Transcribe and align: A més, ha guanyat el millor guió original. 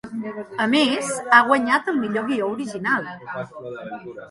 A 0.63 0.65
més, 0.71 1.11
ha 1.35 1.41
guanyat 1.51 1.93
el 1.95 2.01
millor 2.05 2.27
guió 2.33 2.49
original. 2.55 3.07